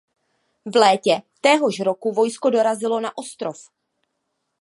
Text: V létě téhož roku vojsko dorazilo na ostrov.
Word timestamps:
V 0.65 0.75
létě 0.75 1.21
téhož 1.41 1.79
roku 1.79 2.11
vojsko 2.13 2.49
dorazilo 2.49 2.99
na 2.99 3.17
ostrov. 3.17 3.69